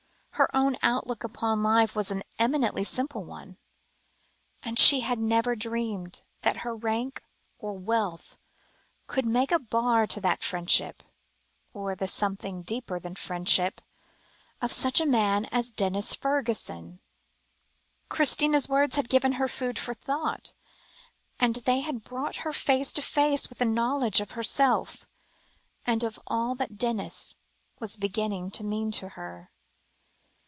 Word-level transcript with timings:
Her 0.35 0.49
own 0.55 0.75
outlook 0.81 1.23
upon 1.23 1.61
life 1.61 1.95
was 1.95 2.09
an 2.09 2.23
eminently 2.39 2.83
simple 2.83 3.23
one, 3.23 3.57
and 4.63 4.79
she 4.79 5.01
had 5.01 5.19
never 5.19 5.55
dreamed 5.55 6.23
that 6.41 6.57
her 6.65 6.75
rank 6.75 7.21
or 7.59 7.77
wealth 7.77 8.39
could 9.05 9.23
make 9.27 9.51
a 9.51 9.59
bar 9.59 10.07
to 10.07 10.19
the 10.19 10.35
friendship, 10.41 11.03
and 11.75 11.97
the 11.99 12.07
something 12.07 12.63
deeper 12.63 12.99
than 12.99 13.13
friendship, 13.13 13.81
of 14.63 14.71
such 14.71 14.99
a 14.99 15.05
man 15.05 15.45
as 15.51 15.69
Denis 15.69 16.15
Fergusson. 16.15 17.01
Christina's 18.09 18.67
words 18.67 18.95
had 18.95 19.09
given 19.09 19.33
her 19.33 19.47
food 19.47 19.77
for 19.77 19.93
thought, 19.93 20.55
and 21.39 21.57
they 21.57 21.81
had 21.81 21.97
also 21.97 22.09
brought 22.09 22.35
her 22.37 22.51
face 22.53 22.91
to 22.93 23.03
face 23.03 23.47
with 23.47 23.59
the 23.59 23.65
knowledge 23.65 24.19
of 24.19 24.31
herself, 24.31 25.05
and 25.85 26.03
of 26.03 26.19
all 26.25 26.55
that 26.55 26.79
Denis 26.79 27.35
was 27.79 27.95
beginning 27.95 28.49
to 28.49 28.63
mean 28.63 28.89
to 28.93 29.09
her. 29.09 29.51